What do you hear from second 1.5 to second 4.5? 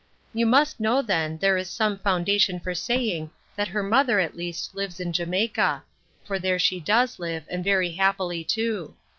is some foundation for saying, that her mother, at